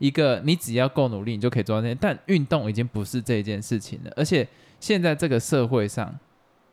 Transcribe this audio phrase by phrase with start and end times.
[0.00, 1.94] 一个你只要够努力，你就可以做到那。
[1.94, 4.48] 但运动已经不是这件事情了，而且
[4.80, 6.12] 现在这个社会上，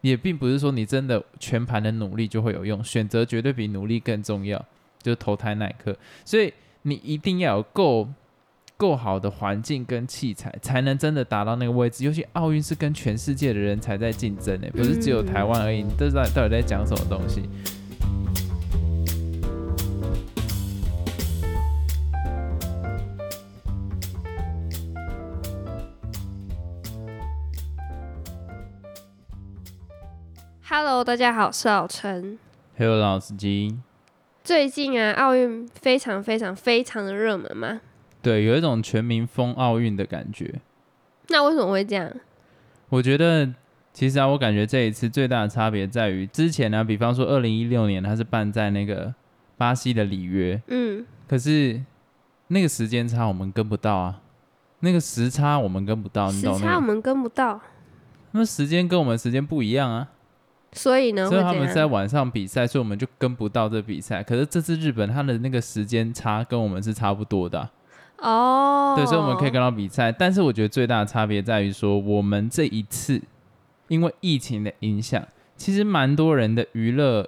[0.02, 4.58] 也并不是说你真的全盘的努力就会有用，选择绝对比努力更重要，
[5.04, 5.96] 就是投胎那一刻。
[6.26, 6.52] 所以
[6.84, 8.08] 你一定要有够
[8.78, 12.06] 够好的环境跟器材，才能真的达到那个位置。
[12.06, 15.84] 尤其奥运是跟全世界的人才在竞争呢，不是只有台湾而已。
[15.84, 17.42] 你都知道到底在讲什么东西？
[30.80, 32.38] Hello，大家好，我是老陈。
[32.78, 33.80] Hello，老司机。
[34.44, 37.82] 最近啊，奥运非常非常非常的热门嘛。
[38.22, 40.62] 对，有一种全民疯奥运的感觉。
[41.30, 42.08] 那为什么会这样？
[42.90, 43.52] 我觉得，
[43.92, 49.12] 其实啊，我感觉这一次最大的差别在于，之前呢、比方说二零一六年，它是办在那个
[49.58, 51.82] 巴西的里约，嗯，可是
[52.50, 54.22] 那个时间差我们跟不到啊，
[54.82, 56.60] 那个时差我们跟不到，你时懂吗？
[56.60, 56.66] 时？
[56.66, 57.60] 差我们跟不到，
[58.34, 60.10] 那时间跟我们时间不一样啊，
[60.78, 61.52] 所以呢，所以他？
[61.52, 64.22] 们在晚上比赛，所以我们就跟不到这比赛。
[64.22, 67.60] 可是这次日本他的那个时间差跟我们是差不多的
[68.18, 70.12] 啊、哦，对，所以我们可以跟到比赛。
[70.12, 73.22] 但是我觉得最大的差别在于说，我们这一次
[73.88, 77.28] 因为疫情的影响，其实蛮多人的娱乐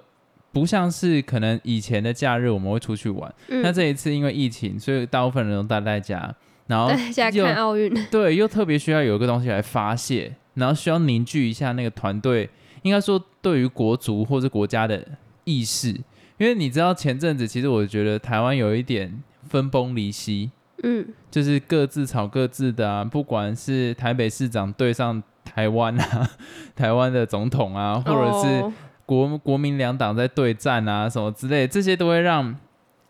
[0.52, 6.34] 不像是可能以前的假日我们会出去玩，嗯那这一次因为疫情，所以大部分人都待在家，
[6.66, 6.88] 然后
[7.34, 12.50] 看奥运，对又特别需要有一个东西来发泄，然后需要凝聚一下那个团队，
[12.82, 15.06] 应该说对于国足或是国家的
[15.44, 15.88] 意识，
[16.38, 20.50] 因为你知道前阵子其实我觉得台湾有一点分崩离析。
[20.82, 26.30] 嗯，就是各自吵各自的啊，不管是台北市长对上台湾啊，
[26.74, 28.72] 台湾的总统啊，或者是哦
[29.04, 32.56] 国国民两党在对战啊，什么之类的，这些都会让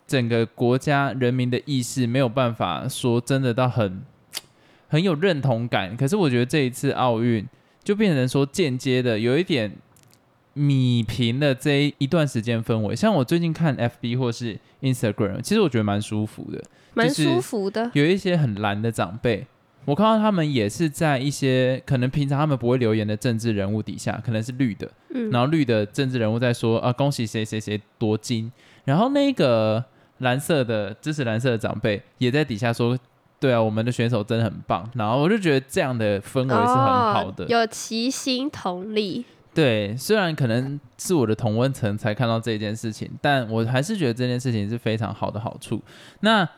[0.04, 4.02] 整个国家人民的意识没有办法说真的到很
[4.88, 5.96] 很有认同感。
[5.96, 7.46] 可是我觉得这一次奥运
[7.82, 9.72] 就变成说间接的有一点
[10.52, 12.94] 米平的这一段时间氛围。
[12.94, 16.62] 像我最近看 FB 或是 Instagram，其实我觉得蛮舒服的。
[16.92, 17.90] 蛮舒服的。
[17.94, 19.46] 有一些很蓝的长辈，
[19.84, 28.50] 我看到他们也是在一些可能平常他们不会留言的政治人物底下，可能是绿的，嗯，然后绿的政治人物在说啊恭喜谁谁谁夺金，
[28.84, 29.84] 然后那个
[30.18, 32.98] 蓝色的支持蓝色的长辈也在底下说。
[33.40, 37.44] 对啊，我们的选手真的很棒，然后我就觉得这样的氛围是很好的。
[37.44, 39.24] 哦有齐心同力。
[39.52, 45.82] 对，虽然可能是我的同温层才看到这件事情，但我还是觉得这件事情是非常好的好处。
[46.20, 46.48] 那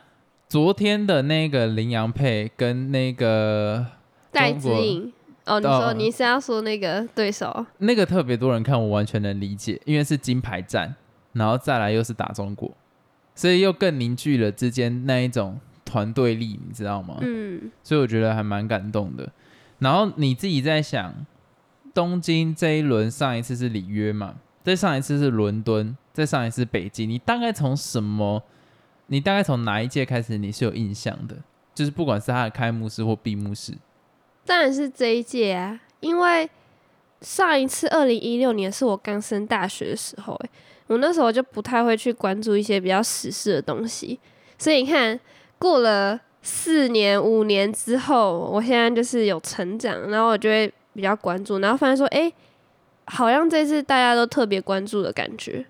[0.47, 3.83] 昨天的那个羚羊配跟那个
[4.31, 5.11] 戴子颖，
[5.45, 7.65] 哦，你哦说你是要说那个对手？
[7.79, 10.93] 那个特别多人看，我完全能理解，因为是金牌战，
[11.31, 12.71] 然后再来又是打中国，
[13.33, 15.59] 所以又更凝聚了之间那一种
[15.93, 17.17] 团队力，你知道吗？
[17.21, 19.31] 嗯，所以我觉得还蛮感动的。
[19.77, 21.13] 然后你自己在想，
[21.93, 28.41] 东京这一轮上一次是里约嘛，再上一次是伦敦，再上一次北京，你大概从什么？
[29.07, 31.35] 你大概从哪一届开始你是有印象的？
[31.75, 33.73] 就是不管是它的开幕式或闭幕式，
[34.45, 36.49] 当然是这一届啊，因为
[37.21, 40.49] 上一次二零一六年是我刚升大学的时候、欸，
[40.87, 44.19] 我那时候就不太会去关注一些比较时事的东西，
[44.57, 45.19] 所以你看，
[45.57, 52.31] 过了四年五年之后，我现在就是有成长，然后我就会比较关注，然后发现说，哎、
[53.05, 55.65] 好像这次大家都特别关注的感觉。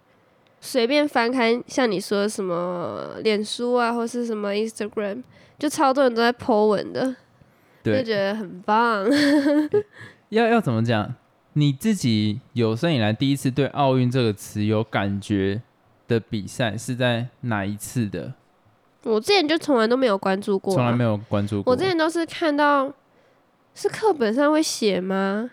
[0.59, 5.21] 随便翻开，像你说的什么脸书啊，或是什么 Instagram，
[5.59, 7.15] 就超多人都在 po 文的，
[7.83, 9.05] 就，觉得很棒。
[10.29, 11.15] 要要怎么讲？
[11.55, 15.61] 你自己有生以来第一次对奥运这个词有感觉
[16.07, 18.33] 的比赛是在哪一次的？
[19.03, 21.72] 我之前就从来都没有关注过、啊，从来没有关注过。
[21.72, 22.91] 我之前都是看到
[23.75, 25.50] 是课本上会写吗？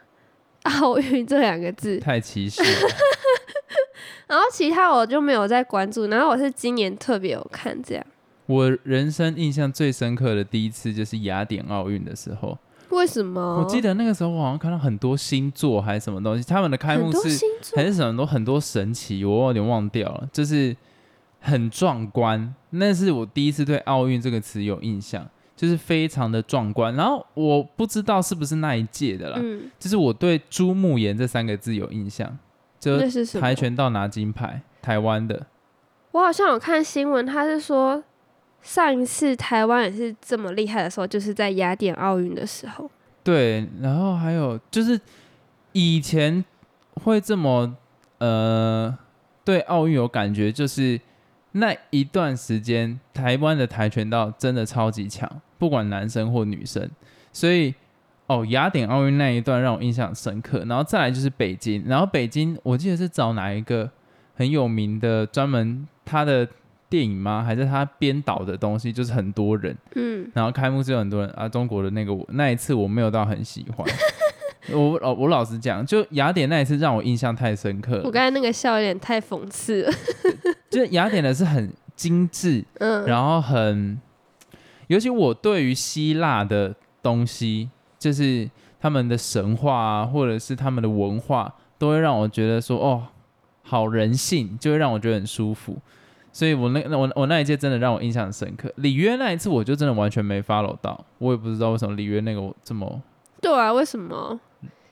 [0.65, 2.69] 奥运这两个字，太歧视了。
[4.29, 8.07] 然后其他我就没有再关注，然后我是今年特别有看这样，
[8.47, 12.57] 我人生印象最深刻的第一次就是雅典奥运的时候，
[12.91, 13.41] 为什么？
[13.61, 20.77] 我记得那个时候我好像看到很多星座还是什么东西，他们的开幕式还是什么都很多神奇，我有点忘掉了，就是
[21.41, 22.55] 很壮观。
[22.71, 26.95] 那是我第一次对奥运这个词有印象，就是非常的壮观。
[26.95, 32.39] 然后我不知道是不是那一届的啦，嗯，就是我对朱慕言这三个字有印象，
[32.79, 33.55] 就是跆？
[33.55, 35.47] 拳道拿金牌，台湾的。
[36.13, 38.03] 我好像有看新闻，他是说
[38.63, 42.91] 上一次台湾也是这么厉害的时候，就是在雅典奥运的时候。
[43.23, 45.01] 对，然后还有就是
[45.73, 46.45] 以前
[47.05, 47.77] 会这么
[48.19, 48.97] 呃
[49.45, 51.01] 对奥运有感觉，就是
[51.53, 56.89] 那一段时间，台湾的跆拳道真的超级强，不管男生或女生。
[57.33, 57.75] 所以，
[58.27, 60.65] 哦，雅典奥运那一段让我印象深刻。
[60.69, 63.91] 然后再来就是北京，然后北京我记得是找哪一个
[64.35, 66.47] 很有名的专门他的
[66.89, 67.43] 电影吗？
[67.43, 68.93] 还是他编导的东西？
[68.93, 71.49] 就是很多人，嗯，然后开幕式有很多人啊。
[71.49, 73.87] 中国的那个我那一次我没有到很喜欢。
[74.73, 78.03] 我老我老实讲，就雅典那一次让我印象太深刻了。
[78.05, 79.93] 我刚才那个笑有点太讽刺了。
[80.71, 84.01] 就是雅典的是很精致，嗯，然后很，
[84.87, 87.69] 尤其我对于希腊的东西，
[87.99, 88.49] 就是
[88.81, 93.09] 他们的神话啊，或者是他们的文化，都会让我觉得说，哦，
[93.63, 95.77] 好人性，就会让我觉得很舒服。
[96.33, 98.73] 所以我那那我我那一届真的让我印象深刻。
[98.77, 103.03] 里约那一次我就真的完全没 follow 到，我也不知道为什么里约那个我这么
[103.43, 104.39] 对啊，为什么？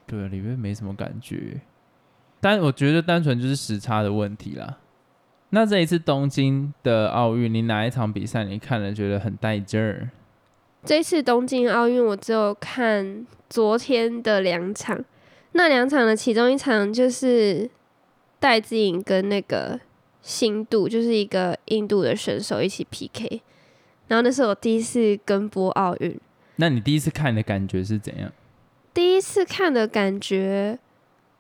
[0.05, 1.61] 对里约没什么感觉，
[2.41, 4.79] 但我觉得单纯就是时差的问题啦。
[5.51, 10.11] 那这一次东京的奥运，你哪一场比赛你看了觉得很带劲儿？
[10.85, 15.05] 这次东京奥运我只有看昨天的两场，
[15.53, 17.69] 那两场的其中一场就是
[18.39, 19.81] 戴资颖跟那个
[20.23, 23.43] 新度，就是一个印度的选手一起 PK，
[24.07, 26.19] 然后那是我第一次跟播奥运，
[26.57, 28.31] 那你第一次看的感觉是怎样？
[28.95, 30.79] 第一次看的感觉，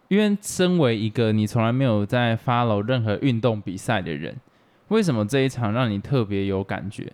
[0.09, 4.37] 因为身为一个你从来没有在 follow 任何运动比赛的人，
[4.89, 7.13] 为什么这一场让你特别有感觉？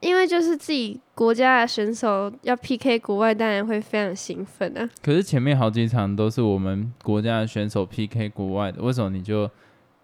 [0.00, 4.90] 因为就是自己国家的选手要 PK 国外，当然会非常兴奋啊。
[5.00, 9.50] 可是前面好几场都是我们国家的选手 PK 国外的，为什么你就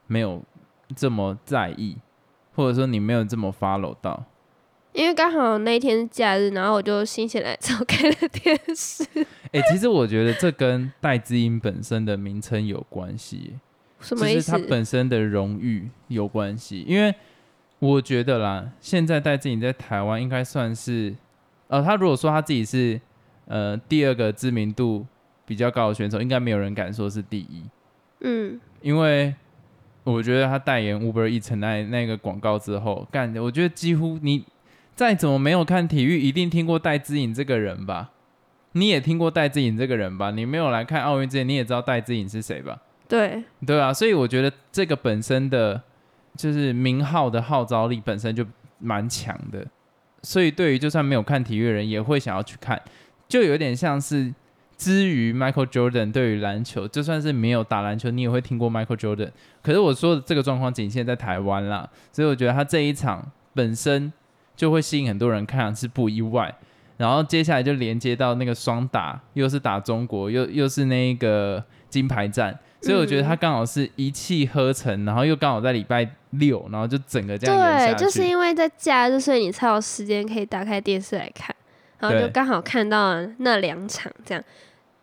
[0.07, 0.43] 没有
[0.97, 1.99] 这么在意，
[2.55, 4.25] 或者说你没有这么 follow 到？
[4.93, 9.05] 因为刚好那一天是假日，然后我就心血来潮 开了电视。
[9.53, 13.51] 哎、其实我觉得这跟戴资颖本身的名称有关系耶，
[14.01, 14.69] 什么意思就是他？
[14.69, 16.85] 本身的荣誉有关系。
[16.87, 17.15] 因为
[17.79, 21.15] 我觉得啦，现在戴志颖在台湾应该算是，
[21.69, 23.01] 呃，他如果说他自己是
[23.47, 25.07] 呃第二个知名度
[25.47, 27.63] 比较高的选手，应该没有人敢说是第一，
[28.21, 29.35] 嗯，因为
[30.05, 34.45] 我觉得他代言 Uber Eats 那那个广告之后，干，我觉得几乎你
[35.01, 38.11] 再怎么没有看体育，一定听过戴资颖这个人吧？
[38.73, 40.31] 你也听过戴资颖这个人吧？
[40.31, 42.79] 你没有来看奥运之前，你也知道戴资颖是谁吧？
[43.09, 45.81] 对，对啊，所以我觉得这个本身的
[46.37, 48.45] 就是名号的号召力本身就
[48.79, 49.67] 蛮强的，
[50.23, 52.79] 所以对于就算没有看体育的人也会想要去看，
[53.27, 54.31] 就有点像是
[54.77, 59.31] 之于 Michael Jordan 对于篮球，就算是没有打篮球，你也会听过 Michael Jordan。
[59.63, 64.13] 可是我说的这个状况仅限在台湾啦，所以我觉得他这一场本身
[64.61, 66.55] 就会吸引很多人看，是不意外。
[66.99, 81.57] 然后接下来就连接到那个双打，又是打中国，又又是那个金牌战，所以我觉得他刚好是一气呵成，然后又刚好在礼拜六，然后就整个这样对，就是因为在假日，所以你才有时间可以打开电视来看，
[81.99, 84.45] 然后就刚好看到了那两场这样。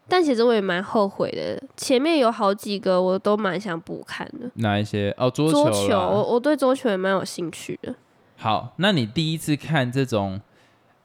[0.08, 4.52] 但其实我也蛮后悔的，前面有好几个我都蛮想补看的。
[4.54, 5.12] 哪一些？
[5.18, 7.96] 哦，桌桌球球，啦我我对桌球也蛮有兴趣的。
[8.38, 10.40] 好，那你第一次看这种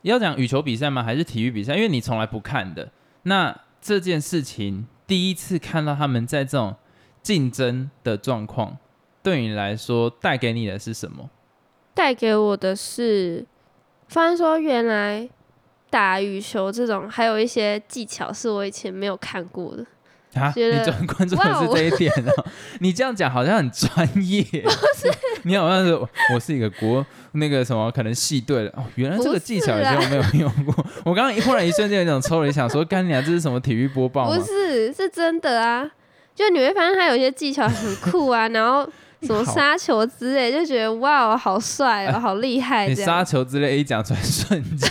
[0.03, 1.03] 要讲羽球比赛吗？
[1.03, 1.75] 还是体育比赛？
[1.75, 2.91] 因为你从来不看的。
[3.23, 6.77] 那这件事情第一次看到他们在这种
[7.23, 8.77] 竞争的状况，
[9.23, 11.31] 对你来说带给你的是什么？
[11.95, 13.47] 带给我的是，
[14.09, 15.29] 发现说原来
[15.89, 19.87] 打羽球这种还有一些技巧是我以前没有看过的。
[20.35, 22.47] 啊，你专关注的是这一点哦。
[22.81, 24.43] 你这样讲好像很专业，
[25.45, 30.75] 你好像是我是一个国那个什么可能系队的哦，原来这个技巧以前我没有用过。
[31.05, 34.45] 我刚刚一忽然一瞬间有一种抽了一想说，干娘啊，这是什么体育播报吗不？
[34.45, 35.91] 是，是真的啊！
[36.35, 38.89] 就你会发现他有些技巧很酷啊，然后
[39.23, 43.23] 什么杀球之类，就觉得哇，好帅哦，好厉害你杀。
[43.23, 44.91] 球之类一讲出来，瞬间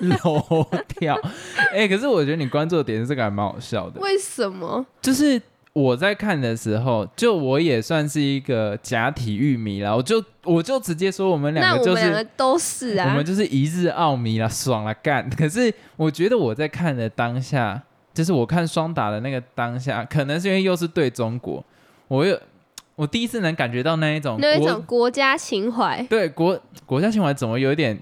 [0.22, 0.66] 漏
[0.98, 1.18] 掉。
[1.72, 4.84] 哎、可是我觉得你关注的点是这个还蛮好笑的，为什么？
[5.02, 5.40] 就是
[5.76, 13.22] 我在看的时候，就我也算是一个假体育迷啦，我就我就直接说我们两个就是我们都是啊我们。
[13.22, 15.28] 就是一日奥迷啦，爽了干。
[15.28, 17.82] 可是我觉得我在看的当下，
[18.14, 21.62] 就是我看双打的那个当下，可能是因为又是对中国，
[22.08, 22.40] 我又
[22.94, 27.98] 我第一次能感觉到那一种国那一种国家情怀，对国国家情怀怎么有一点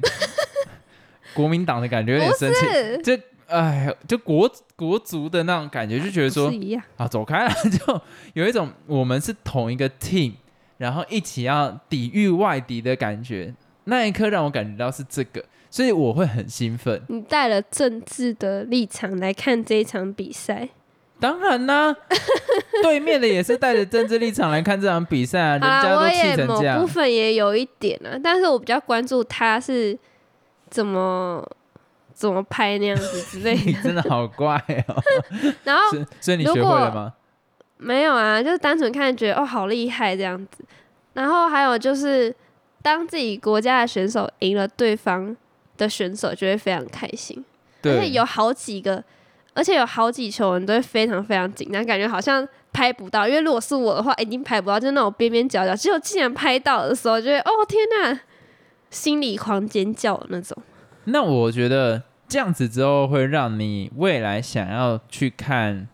[1.34, 2.60] 国民党的感觉，有点不生气。
[2.66, 6.52] 是就哎，就国国足的那种感觉，就觉得说。
[6.96, 8.00] 啊，走开了， 就
[8.34, 10.32] 有一种我们是同一个 team，
[10.78, 13.54] 然后一起要抵御外敌的感觉。
[13.84, 17.02] 那一刻让我感觉到是这个，所以我会很兴奋。
[17.08, 20.70] 你带了政治的立场来看这一场比赛，
[21.20, 21.94] 当然啦、
[22.82, 26.80] 对面的也是带着政治立场来看这场比赛啊，人家都气成这样。
[26.80, 29.98] 部分也有一点啊，但是我比较关注他是
[30.70, 31.46] 怎么
[32.14, 33.82] 怎么拍那样子之类你的。
[33.84, 34.56] 真的好怪
[34.88, 35.02] 哦！
[35.64, 35.82] 然后
[36.20, 37.12] 所以你学会如果了吗？
[37.76, 40.64] 没有啊，就是单纯看觉得哦好厉害这样子。
[41.12, 42.34] 然后还有就是，
[42.80, 45.36] 当自己国家的选手赢了对方
[45.76, 47.44] 的选手，就会非常开心。
[47.82, 49.02] 而且对，有好几个，
[49.52, 53.28] 而且有好几球人都会非常非常紧张，感觉好像拍不到。
[53.28, 55.76] 因为如果是我的话，一定拍不到，就是那种边边角角。
[55.76, 58.20] 只有竟然拍到的时候，就会哦天呐，
[58.88, 60.56] 心里狂尖叫的那种。
[61.06, 65.88] 那我觉得这样子之后会让你未来想要去看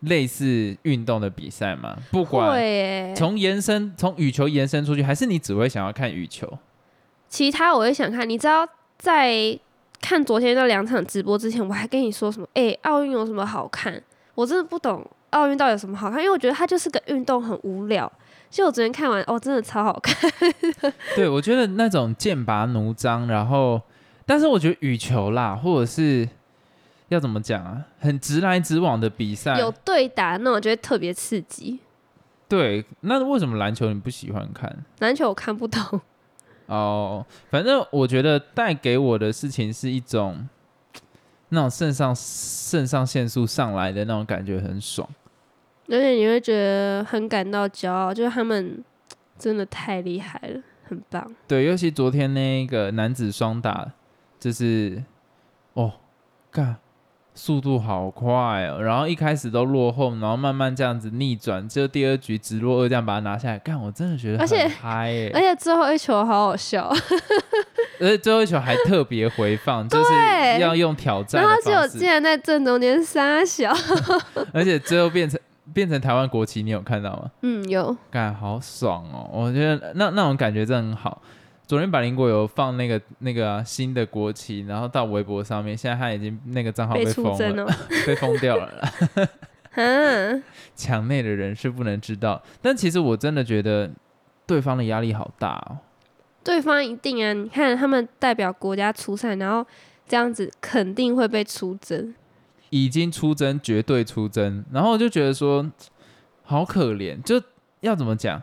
[0.00, 1.96] 类似运动的比赛吗？
[2.10, 6.58] 不管会，从延伸从羽球延伸出去，还是你只会想要看羽球？
[7.28, 8.28] 其他我也想看。
[8.28, 9.58] 你知道，在
[10.00, 12.46] 看昨天那两场直播之前，我还跟你说什么？
[12.54, 14.02] 哎、奥运有什么好看？
[14.34, 18.10] 我真的不懂奥运到底有什么好看，因为我觉得它就是个运动，很无聊。
[18.48, 20.30] 其实我昨天看完，哦，真的超好看。
[21.14, 23.82] 对，我觉得那种剑拔弩张，然后，
[24.28, 26.28] 但是我觉得羽球啦，或者是
[27.08, 31.78] 要怎么讲啊，很直来直往的比赛，有对打那，我觉得特别刺激。
[32.46, 32.84] 对。
[33.00, 34.84] 那为什么篮球你不喜欢看？
[34.98, 36.00] 篮球我看不懂，
[36.66, 40.46] 哦，反正我觉得带给我的事情是一种
[41.48, 45.08] 那种肾上肾上腺素上来的那种感觉，很爽。
[45.88, 48.84] 而且你会觉得很感到骄傲，就是他们
[49.38, 51.34] 真的太厉害了，很棒。
[51.46, 53.90] 对，尤其昨天那个男子双打，
[54.38, 55.02] 就是
[55.74, 55.92] 哦，
[56.50, 56.76] 干，
[57.34, 66.88] 速度好快哦，然后一开始都落后，然后慢慢这样子逆转，就第二局直落二这样把它拿下来，干，我真的觉得而且很嗨耶、而且最后一球好好笑，
[68.00, 73.72] 而且最后一球还特别回放， 就是要用挑战的然后结果竟，然在正中间撒小，
[74.52, 75.38] 而且最后变成
[75.72, 77.30] 变成台湾国旗，你有看到吗？
[77.42, 79.28] 嗯，有干好爽哦！
[79.32, 81.20] 我觉得那那种感觉真的很好。
[81.68, 87.66] 昨天百灵果有放那个那个啊、新的国旗，然后到微博上面，现在他已经那个账号被被封了，
[88.06, 88.82] 被封掉了。
[90.74, 93.90] 墙内的人是不能知道，但其实我真的觉得
[94.46, 95.76] 对方的压力好大哦。
[96.42, 99.62] 对方一定啊，你看他们代表国家出赛，然后
[100.08, 102.14] 这样子肯定会被出征，
[102.70, 105.70] 已经出征，绝对出征，然后我就觉得说，
[106.44, 107.38] 好可怜，就
[107.80, 108.42] 要怎么讲？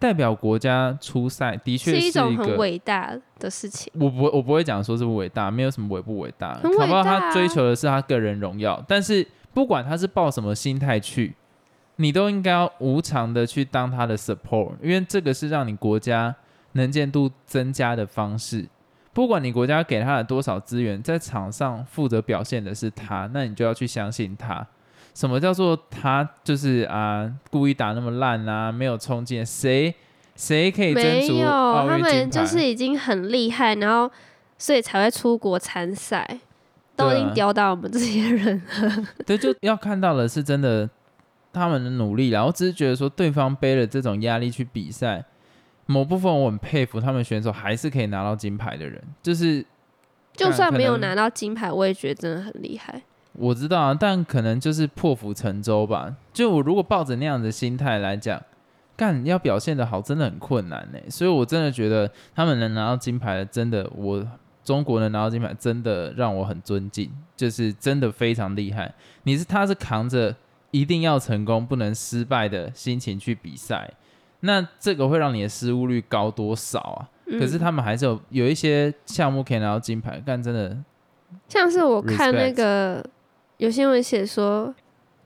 [0.00, 3.92] 代表国家出赛的确是一种很伟大的事情。
[3.94, 8.82] 我不会，我不会讲说是不伟大，没有什么伟不伟大，很伟搞不好大啊他追求的是他个人荣耀。
[8.88, 11.34] 但是不管他是抱什么心态去，
[11.96, 16.34] 你都应该要无偿的去当他的 support，因为这个是让你国家
[16.72, 18.66] 能见度增加的方式。
[19.12, 24.66] 不管你国家给他了多少资源，在场上负责表现的是他，那你就要去相信他。
[25.14, 29.44] 什么叫做他就是啊故意打那么烂啊，没有冲劲？
[29.44, 29.94] 谁
[30.36, 31.98] 谁可以争没有，他？
[31.98, 34.10] 们就是已经很厉害，然后
[34.56, 36.40] 所以才会出国参赛，
[36.96, 39.06] 都已经吊到我们这些人了。
[39.26, 40.88] 对，就要看到的是真的
[41.52, 42.44] 他们的努力啦。
[42.44, 45.22] 我只是觉得说，对方背了这种压力去比赛，
[45.86, 49.02] 某部分我很佩服他们选手还是可以拿到金牌的人。
[49.22, 49.64] 就是
[50.34, 53.02] 就算没有拿到金牌，我也觉得真的很厉害。
[53.32, 56.16] 我知道啊，但可能就是破釜沉舟吧。
[56.32, 58.42] 就我如果抱着那样的心态来讲，
[58.96, 60.98] 干要表现的好，真的很困难呢。
[61.08, 64.26] 所以我真的觉得他们能拿到金牌，真的我
[64.62, 68.92] 中国能拿到金牌，真的让我很尊敬，就是真的非常厉害。
[69.22, 70.34] 你是他是扛着
[70.70, 73.90] 一定要成功、不能失败的心情去比赛，
[74.40, 77.08] 那这个会让你的失误率高多少啊？
[77.38, 80.76] 可是嗯他们还是有有一些项目可以拿到金牌，但真的
[81.48, 83.06] 像是我看那 Respect 个
[83.60, 84.74] 有新闻写说，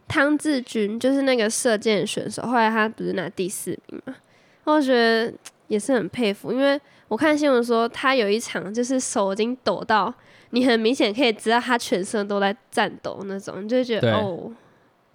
[0.08, 4.16] 汤志军就是那个射箭选手，后来他不是拿第四名嘛？
[4.64, 5.32] 我觉得
[5.68, 10.12] 也是很佩服，因为我看新闻说他有一场就是手已经抖到，
[10.50, 14.50] 你很明显可以知道他全身都在颤抖那种，你就会觉得哦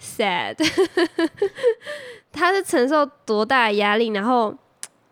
[0.02, 0.56] ，sad，
[2.32, 4.56] 他是承受多大的压力，然后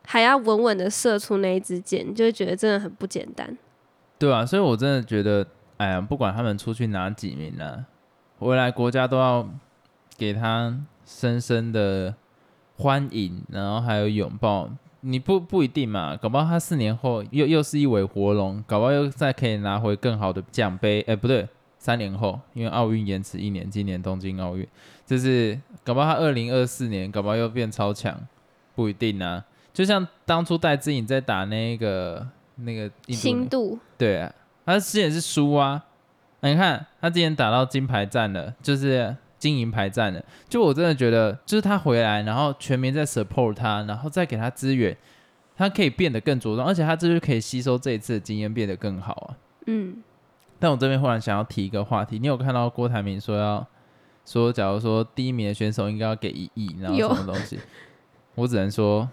[0.06, 3.58] 还要稳稳的射出那一支箭，你就会觉得真的很不简单。
[4.18, 5.46] 对啊，所以我真的觉得，
[5.76, 7.86] 哎呀，不管他们出去拿几名呢、
[8.40, 9.48] 回来国家都要
[10.18, 10.76] 给他
[11.06, 12.14] 深深的
[12.78, 14.70] 欢迎，然后还有拥抱。
[15.02, 21.02] 你不不一定嘛，搞不好他四年后又又是一尾活龙，搞不好又再可以拿回更好的奖杯。
[21.08, 24.68] 哎，不对，三年后，因为奥运延迟一年，今年东京奥运，
[25.06, 28.20] 就是搞不好他二零二四年搞不好又变超强，
[28.76, 29.44] 不一定啊。
[29.74, 34.34] 就像当初戴资颖在打那个那个印度对啊，
[34.66, 35.86] 他之前是输啊。
[36.40, 40.24] 那你看他之前打到金牌战了，就是金银牌战了。
[40.48, 44.96] 就我真的觉得，就是他回来，然后全民在 support 他，然后再给他资源，
[45.56, 49.38] 他可以变得更茁壮，而且他这就可以吸收这一次的经验，变得更好啊。
[49.66, 50.02] 嗯，
[50.60, 53.66] 但我这边忽然想要提一个话题，你有看到郭台铭说要
[54.26, 57.60] 说，假如说第一名的选手应该要给一亿，然后什么东西？
[58.36, 59.10] 我只能说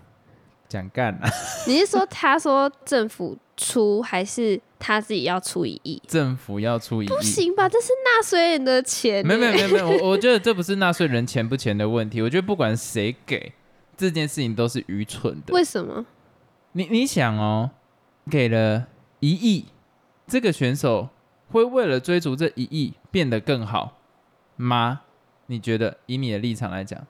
[0.68, 1.28] 讲干啊，
[1.66, 6.00] 你是说他说政府出，还是他自己要出一亿？
[6.06, 7.08] 政府要出一亿。
[7.08, 7.68] 不行吧？
[7.68, 13.52] 这是纳税人的钱、没有没有没有，有没有，我 我觉得这不是纳税人钱不钱的问题，我觉得不管谁给
[13.96, 15.54] 这件事情都是愚蠢的。
[15.54, 16.04] 为什么？
[16.72, 17.70] 你你想哦，
[18.30, 18.86] 给了
[19.20, 19.66] 一亿，
[20.26, 21.08] 这个选手
[21.52, 23.98] 会为了追逐这一亿变得更好
[24.56, 25.02] 吗？
[25.46, 27.06] 你觉得以你的立场来讲，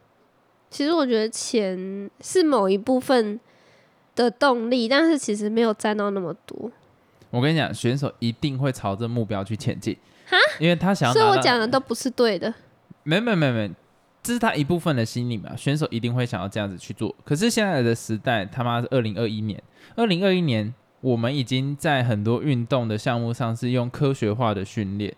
[0.74, 3.38] 其实我觉得钱是某一部分
[4.16, 6.68] 的动力，但是其实没有占到那么多。
[7.30, 9.96] 我跟你讲，选手一定会朝着目标去前进，
[10.58, 12.52] 因为他想要所以我讲的都不是对的。
[13.04, 13.70] 没没没没，
[14.20, 15.54] 这是他一部分的心理嘛。
[15.54, 17.14] 选手一定会想要这样子去做。
[17.24, 19.62] 可是现在的时代，他妈是二零二一年，
[19.94, 25.14] 二零二一年我们已经在很多运动的项目上是用科学化的训练，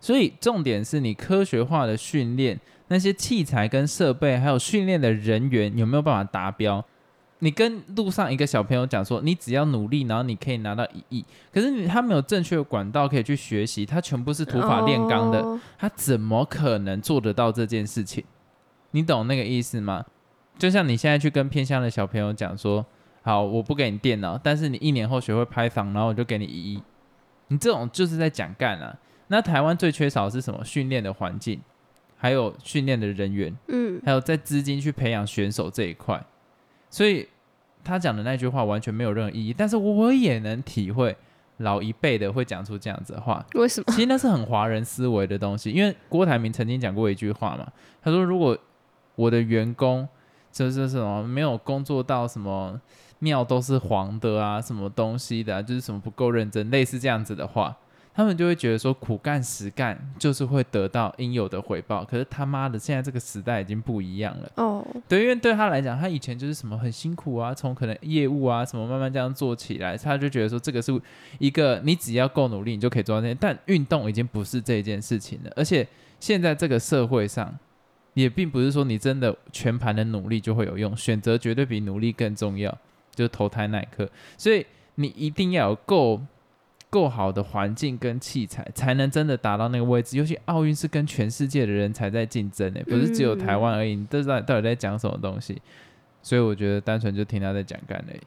[0.00, 6.84] 所以重点是你科学化的训练，那些器材跟设备，还有训练的人员有没有办法达标？
[7.40, 11.24] 你跟路上一个小朋友讲说，你只要努力，然后你可以拿到一亿。
[11.52, 15.40] 可是你他没有正确的管道可以去学习，他全部是土法炼钢的。
[15.40, 18.24] 哦他怎么可能做得到这件事情？
[18.92, 20.04] 你懂那个意思吗？
[20.58, 22.86] 就像你现在去跟偏乡的小朋友讲说，
[23.20, 26.82] 好，我不给你电脑，但是你一年后学会 Python，然后我就给你一亿。
[27.48, 28.96] 你这种就是在讲干啊。
[29.28, 30.64] 那台湾最缺少的是什么？
[30.64, 31.60] 训练的环境，
[32.26, 36.20] 还有训练的人员，嗯，还有在资金去培养选手这一块。
[36.90, 37.28] 所以
[37.84, 39.54] 他讲的那句话完全没有任何意义。
[39.56, 41.16] 但是我也能体会
[41.58, 43.84] 老一辈的会讲出这样子的话，为什么？
[43.92, 48.58] 其实那是很华人思维的东西，因为郭台铭曾经讲过一句话嘛，他说如果
[49.14, 50.08] 我的员工
[50.50, 52.80] 就是什么没有工作到什么
[53.20, 57.76] 尿都是黄的啊，什么东西的、啊，就是什么不够认真，类似这样子的话，
[58.16, 62.02] 他们就会觉得说苦干实干就是会得到应有的回报。
[62.02, 64.50] 可是他妈的，现在这个时代已经不一样了。
[64.54, 70.98] 哦，对，因为对他来讲，他以前就是什么很辛苦啊，从可能业务啊什么慢慢这样做起来，他就觉得说这个是
[71.38, 73.34] 一个你只要够努力，你就可以做到这些。
[73.38, 75.86] 但运动已经不是这件事情了，而且
[76.18, 77.54] 现在这个社会上，
[78.14, 82.70] 也并不是说你真的全盘的努力就会有用，选择绝对比努力更重要，
[83.14, 84.08] 就是投胎那一刻。
[84.38, 84.64] 所以
[84.94, 86.18] 你一定要有够
[86.88, 90.16] 够好的环境跟器材，才能真的达到那个位置。
[90.16, 93.94] 尤其奥运是跟全世界的人才在竞争呢，不是只有台湾而已。
[93.96, 95.60] 你都知道到底在讲什么东西？
[96.22, 98.20] 所以我觉得单纯就听他在讲干而已。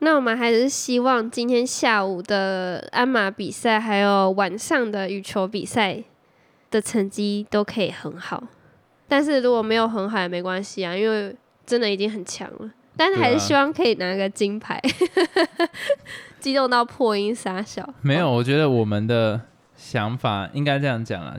[0.00, 6.02] 那我们还是希望今天下午的鞍马比赛，还有晚上的羽球比赛
[6.70, 8.42] 的成绩都可以很好。
[9.06, 11.36] 但是如果没有很好也没关系啊，因为
[11.66, 12.70] 真的已经很强了。
[12.96, 14.80] 但是还是希望可以拿个金牌，
[16.40, 17.88] 激动到破音傻笑。
[18.02, 19.40] 没有，我觉得我们的
[19.76, 21.36] 想法应该这样讲啊，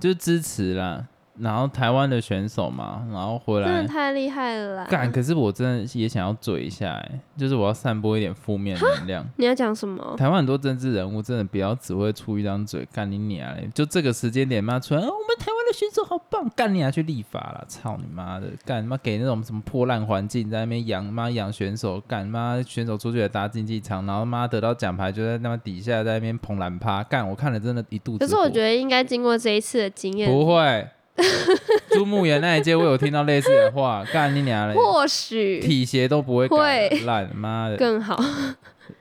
[0.00, 1.06] 就是支持啦。
[1.38, 4.86] 然后台湾的选手嘛，然后回来真的太厉害了啦！
[4.88, 5.10] 干。
[5.10, 9.26] 可是我真的也想要嘴一下、欸，就是我要散播一点负面能量。
[9.36, 10.14] 你要讲什么？
[10.16, 13.68] 台湾很多政治人物真的不要只会出一张嘴，干你娘嘞！
[13.74, 18.46] 就这个时间点嘛出来、啊，我们台湾的选手好棒，干你娘去立法了，操你妈的！
[18.64, 28.18] 干妈给那种什么破烂环境在那边养妈养选手，干妈选手出去也搭竞技场，然后妈得到奖牌就在那么底下在那边捧蓝趴，干我看了真的一肚子。
[28.18, 30.88] 可是我觉得应该经过这一次的经验，不会。
[31.90, 34.74] 朱木炎那一届我有听到类似的话， 干你娘嘞！
[34.74, 37.76] 或许体协都不会改会烂，妈的！
[37.76, 38.18] 更好。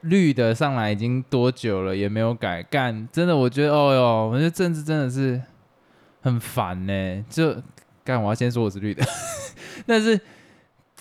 [0.02, 2.62] 绿的上来已经多久了，也没有改。
[2.64, 5.42] 干，真的，我觉得，哦哟，我觉得政治真的是
[6.22, 7.26] 很烦呢。
[7.30, 7.56] 就
[8.04, 9.04] 干，我要先说我是绿的，
[9.88, 10.20] 但是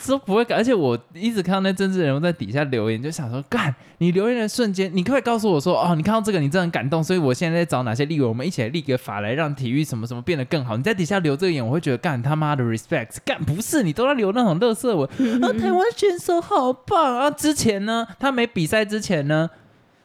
[0.09, 0.57] 都不会改。
[0.57, 10.77] 而且我一直看到那政治人物在底下留言，就想说，干，你留言的瞬间，你可不可以告诉我说，哦，你看到这个，你真的很感动，所以我现在在找哪些立委，我们一起来立个法来让体育什么什么变得更好。
[10.77, 15.09] 你在底下留这个言，我会觉得干他妈的 respect，干不是你都在留那种乐色文，
[15.43, 17.31] 啊，台湾选手好棒啊！
[17.31, 19.51] 之前呢，他没比赛之前呢，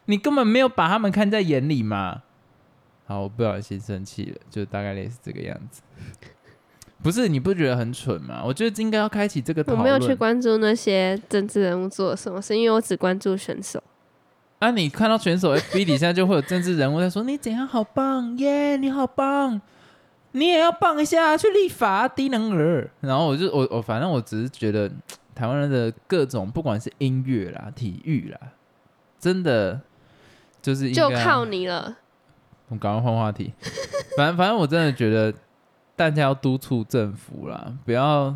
[0.06, 2.24] 你根本没有把他们看在眼里嘛。
[3.06, 5.82] 好，我不小心生气了，就大概类似这个样子。
[7.08, 8.44] 不是你不觉得很蠢吗？
[8.44, 9.80] 我觉得应该要开启这个讨论。
[9.80, 13.82] 我没有去关注那些政治人物做了什么是，因为我只关注选手。
[14.60, 19.62] 啊，你看到选手 FB 底下就会有政治人物在说你怎样好棒耶你好棒，
[20.34, 22.92] 你也要棒一下，去立法低能儿。
[23.00, 24.92] 然后我就我我反正我只是觉得
[25.34, 28.40] 台湾人的各种不管是音乐啦、体育啦，
[29.18, 29.80] 真的
[30.62, 31.96] 就是应就该靠你了。
[32.68, 33.54] 我们赶快换话题。
[34.18, 35.34] 反正反正我真的觉得
[35.98, 38.34] 大家要督促政府啦，不要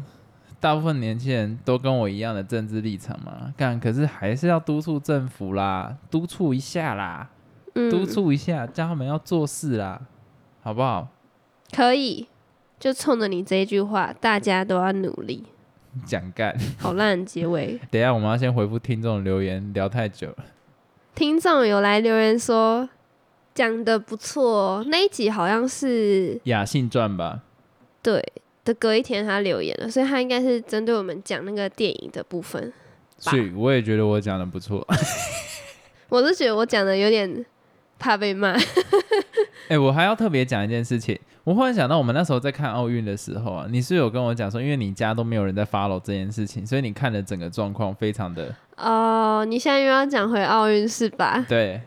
[0.60, 3.54] 大部分年轻人都跟我一样的政治立场嘛。
[3.56, 7.30] 干，可是还是要督促政府啦，督促一下啦，
[7.76, 10.02] 嗯，督促一下，叫他们要做事啦，
[10.63, 11.08] 好不好？
[11.71, 12.28] 可以，
[12.80, 15.43] 就冲着你这一句话，大家都要努力。
[16.04, 16.58] 讲干。
[16.80, 17.80] 好烂的结尾。
[17.91, 20.38] 等一下我们要先回复听众留言，聊太久了。
[21.13, 22.89] 听众有来留言说
[23.54, 27.41] 讲的不错哦，那一集好像是雅信传吧，
[28.02, 28.24] 对
[28.66, 32.72] 的，隔一天他留言了，所以他应该是针对我们讲那个电影的部分。
[33.18, 34.86] 所以我也觉得我讲的不错。
[36.10, 37.46] 我是觉得我讲的有点
[38.00, 38.56] 怕被骂，
[39.70, 41.18] 哎、我还要特别讲一件事情。
[41.44, 51.44] 我忽然想到，我们那时候在看奥运的时候啊，你是有跟我讲说，因为你家都没有人在 follow 这件事情，所以你看的整个状况非常的哦，你现在又要讲回奥运是吧？
[51.48, 51.82] 对。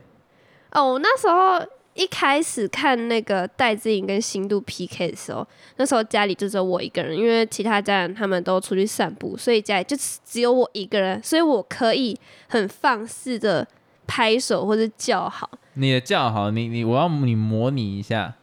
[0.73, 13.67] 哦，我那时候一开始看那个戴志颖跟新度 PK 的时候，那时候家里就只有我一个人，因为其他家人他们都出去散步，所以家里就只只有我一个人，所以我可以很放肆的
[14.07, 18.35] 拍手或者叫好，你的叫好，你你我要你模拟一下，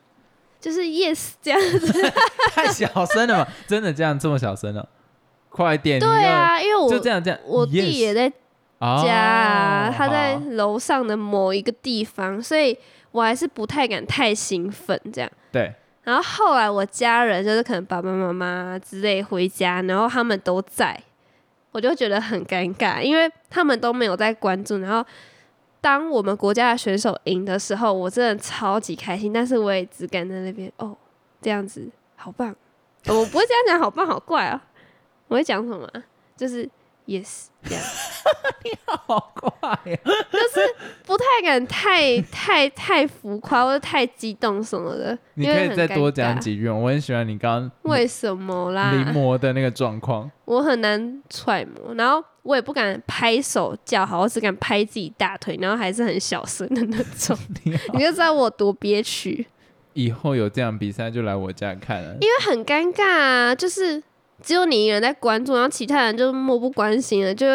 [0.60, 2.12] 就是 yes 这样子。
[2.54, 4.88] 太小声了嘛，真的这样这么小声了、
[5.50, 8.32] 快点，对，啊，因为我就这样这样，我弟也在
[8.80, 12.78] 哦家啊，他在楼上的某一个地方，所以
[13.12, 15.32] 我还是不太敢太兴奋这样。
[15.52, 20.97] 对，然后后来我家人就是可能爸爸妈妈之类回家，然后他们都在，
[21.71, 24.78] 我就觉得很尴尬，因为他们都没有在关注。
[24.78, 25.06] 然后
[25.80, 30.95] 当我们国家的选手赢的时候，我真的超级开心，但是我也只敢在那边哦，
[31.41, 32.56] 这样子好棒。
[33.08, 34.63] 哦我不会这样讲，好棒好怪啊！
[35.28, 36.04] 我会讲什么啊？
[36.38, 36.69] 就是
[37.08, 37.84] yes 这样。
[39.08, 46.12] 好快呀、就是不太敢太 太太浮夸或者太激动什么的，你可以再多。
[46.12, 48.92] 讲几句，我很喜欢你刚刚为什么啦？
[48.92, 50.30] 临摹的那个状况。
[50.46, 59.48] 我很难揣摩，然后我也不敢拍手叫好，我只敢拍自己大腿，然后还是很小声的那种， 你你就知道我多憋屈，
[59.94, 62.16] 以后有这样比赛就来我家看了。
[62.22, 64.02] 因为很尴尬啊，就是
[64.43, 67.45] 只有你一个人在关注，然后其他人就漠不关心了，就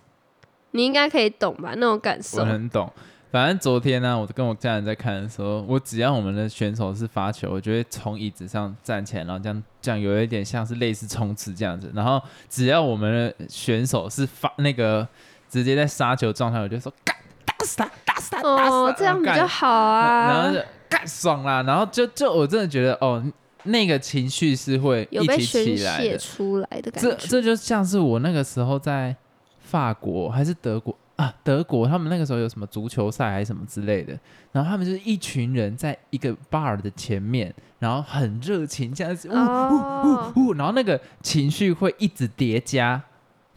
[0.72, 2.44] 你应该可以懂吧那种感受我。
[2.44, 2.90] 很懂。
[3.30, 11.92] 反正昨天呢、我跟我家人在看的时候，我只要我们的选手是发球，我就会从椅子上站起来，然后这样这样有一点像是类似冲刺这样子。
[11.94, 15.06] 然后只要我们的选手是发那个
[15.46, 17.14] 直接在杀球状态，我就说干
[17.44, 20.28] 打死他，打死他，哦，这样比较好啊。
[20.28, 23.22] 然后就干爽啦，然后就就我真的觉得哦，
[23.68, 26.18] 那个情绪是会有被一起宣泄起来的。
[26.18, 27.10] 出来的感觉。
[27.10, 29.14] 这这就像是我那个时候在
[29.60, 34.18] 法国还是德国啊，德国他们那个时候有什么足球赛还是什么之类的，
[34.52, 43.02] 然后他们就是一群人在一个 bar 的前面，然后很热情这样子，呜呜，呜，然后那个情绪会一直叠加，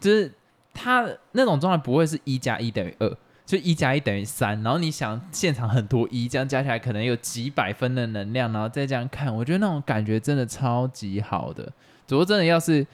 [0.00, 0.32] 就是
[0.74, 3.16] 他那种状态不会是一加一等于二，
[3.52, 4.62] 就一加一等于三。
[4.62, 11.62] 然后你想现场很多一，这样加起来可能有几百分的能量，然后再这样看，我觉得那种感觉真的超级好的。
[12.06, 12.86] 只不过真的要是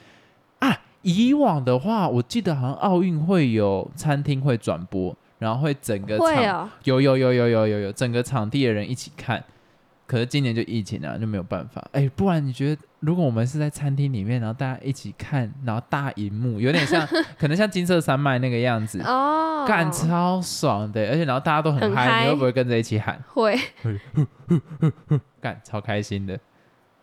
[0.59, 9.45] 啊，以往的话，我记得好像奥运会有餐厅会转播，然后会整个场、有有有有有有有整个场地的人一起看。
[10.09, 11.87] 可是今年就疫情啊，就没有办法。
[11.93, 17.07] 哎、不然你觉得，如果我们是在餐厅里面，然后大家一起看，然后大荧幕，有点像，
[17.39, 21.11] 可能像金色山脉那个样子，哦，干、超爽的。
[21.11, 23.23] 而且然后大家都很嗨，你会不会跟着一起喊？
[23.29, 23.55] 会
[25.43, 26.41] 干，超开心的。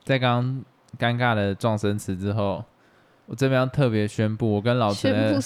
[0.03, 0.63] 在刚
[0.97, 2.65] 刚尴尬的撞声词之后，
[3.27, 5.39] 我这边要特别宣布，我跟老陈的？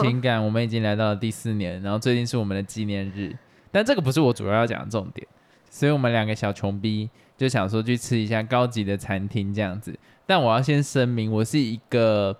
[0.00, 3.36] 情感，我们已经来到了第四年，然后最近是我们的纪念日，
[3.70, 5.26] 但这个不是我主要要讲的重点，
[5.76, 9.94] 所以我们两个小穷逼就想说去吃一下高级的餐厅这样子。
[10.24, 12.34] 但我要先声明，我是一个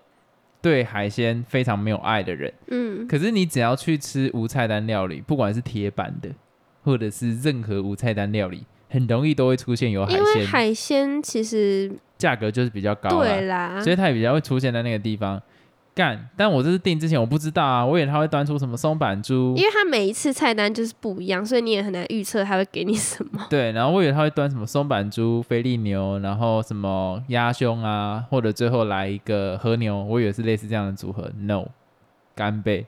[0.62, 2.50] 对海鲜非常没有爱的人。
[2.68, 6.30] 嗯，可是你只要去吃无菜单料理，不管是铁板的，
[6.82, 15.42] 或者是任何无菜单料理，很容易都会出现有海因为鲜，海鲜其实价格就是比较高对啦，啦，所以它也比较会出现在那个地方。
[15.96, 23.46] 干，但我这次订之前我不知道啊，我以为他会端出什么松板猪因，为他每一次菜单就是不一样，所以你也很难预测他会给你什么。
[23.48, 31.32] 对，然后我以为他会端什么松板猪、菲力牛，然后什么鸭胸啊，或者最后来一个和牛，我以为是类似这样的组合。
[31.38, 31.68] No，
[32.34, 32.84] 干贝、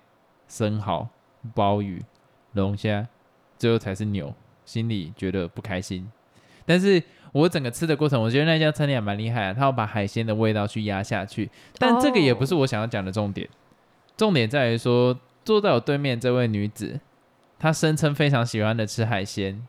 [0.47, 1.09] 生蚝、
[1.55, 2.05] 鲍鱼、
[2.53, 3.09] 龙虾，
[3.57, 4.35] 最后才是牛，
[4.67, 6.07] 心里觉得不开心。
[6.67, 7.03] 但是
[7.39, 11.49] 我整个吃的过程，我觉得那家餐厅也蛮厉害啊，他要把海鲜的味道去压下去。
[11.79, 13.49] 但这个也不是我想要讲的重点，
[14.17, 16.99] 重点在于说，坐在我对面这位女子，
[17.59, 19.65] 她声称非常喜欢的吃海鲜，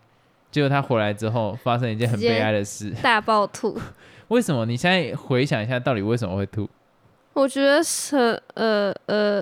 [0.49, 2.89] 结果她回来之后发生一件很悲哀的事。
[3.03, 3.79] 大爆吐，
[4.29, 4.65] 为什么？
[4.65, 6.67] 你现在回想一下，到底为什么会吐？
[7.33, 9.39] 我觉得是呃呃，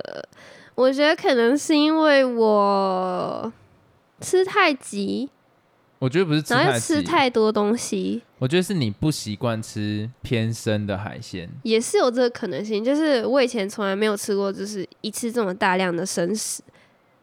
[0.74, 3.50] 我觉得可能是因为我
[4.20, 5.30] 吃太急，
[5.98, 11.48] 我觉得不是吃然后又吃太多东西，我觉得是你不习惯吃偏生的海鲜。
[11.64, 12.84] 也是有这个可能性。
[12.84, 16.62] 就是我以前从来没有吃过，就是一次这么大量的生食，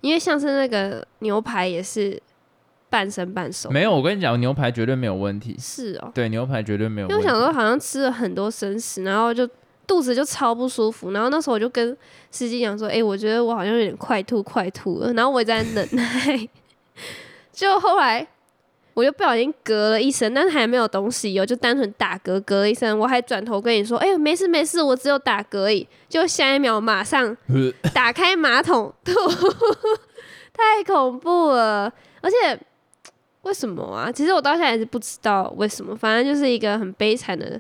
[0.02, 2.22] 因为像是那个牛排也是
[2.90, 5.56] 半生半熟，没有，我跟你讲，牛排绝对没有问题。
[5.58, 6.12] 是哦。
[6.14, 7.24] 对，牛排绝对没有问题。
[7.24, 9.50] 因为我想说，好像吃了很多生食，然后就
[9.88, 11.12] 肚子就超不舒服。
[11.12, 11.96] 然后那时候我就跟
[12.30, 16.50] 司机讲说：“哎、我觉得我好像有点快吐，快吐了。”然后我也在忍耐。
[17.54, 18.28] 就后来
[18.96, 22.98] 我就不小心隔了一声，但是还没有东西哦，就单纯打嗝，嗝了一声。
[22.98, 29.14] 我还转头跟你说：“哎、呦，没事没事，我只有打嗝而已。”就下一秒马上呃 打开马桶吐，
[30.54, 31.92] 太恐怖了！
[32.22, 32.58] 而且
[33.42, 34.10] 为什么啊？
[34.10, 37.60] 其实我到现在还是不知道为什么，反正就是一个很悲惨的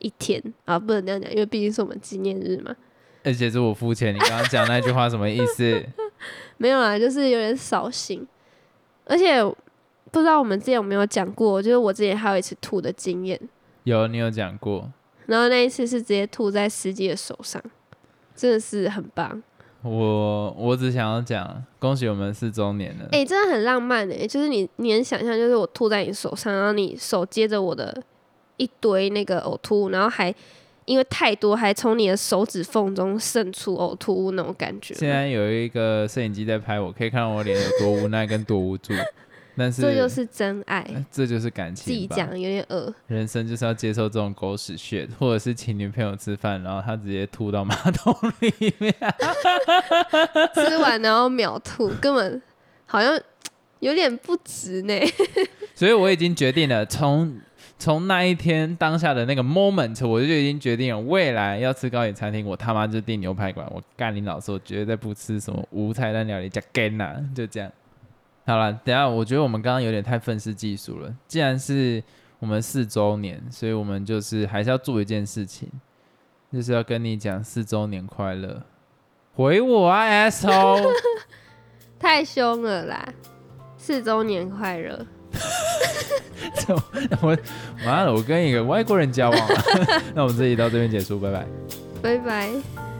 [0.00, 2.76] 一天啊，不能这样讲，因为毕竟是我们纪念日嘛。
[3.24, 5.82] 而且是我付钱，你刚刚讲那句话什么意思？
[6.58, 8.26] 没有啊，就是有点扫兴，
[9.06, 9.42] 而且
[10.14, 13.38] 不知道我们之前有没有讲过，就是我之前还有一次吐的经验，
[13.82, 14.88] 有，你有讲过。
[15.26, 17.60] 然后那一次是直接吐在司机的手上，
[18.36, 19.42] 真的是很棒。
[19.82, 23.08] 我我只想要讲，恭喜我们四周年了。
[23.10, 28.00] 哎、真的很浪漫哎、就是你你能想象，就是我吐在你手上，然后你手接着我的
[28.56, 30.32] 一堆那个呕吐物，然后还
[30.84, 34.94] 因为太多，还从你的手指缝中渗出呕吐物那种感觉。
[34.94, 38.94] 现在有一个摄影机在拍我，可以看到我脸有多无奈跟多无助。
[39.56, 42.06] 但是这就是真爱，这就是感情自己。
[42.08, 42.92] 讲有点恶。
[43.06, 48.94] 人生就是要接受这种狗屎 shit，或者是请女朋友吃饭，然后她直接吐到马桶里面。
[50.54, 52.42] 吃完然后秒吐，根本
[52.86, 53.18] 好像
[53.80, 54.94] 有点不值呢。
[55.74, 57.40] 所以我已经决定了，从
[57.78, 63.66] 从那一天当下的那个 moment，我就已经决定了，未来要吃高级餐厅，我他妈就订牛排馆。
[63.72, 67.70] 我干你老师，我绝对不吃什么无菜单料理加 g a 就这样。
[68.46, 71.14] 好了，等下我觉得我们刚刚有点太愤世嫉俗了。
[71.26, 72.02] 既然是
[72.38, 75.68] 我们四周年，所以我们就是还是要做一件事情，
[76.52, 78.62] 就是要跟你讲四周年快乐。
[79.34, 80.86] 回我啊，asshole！
[81.98, 83.08] 太凶了啦！
[83.78, 85.06] 四周年快乐！
[87.20, 87.36] 我
[87.84, 89.62] 妈的，我跟一个外国人交往了。
[90.14, 91.46] 那我们这集到这边结束，拜拜。
[92.02, 92.93] 拜拜。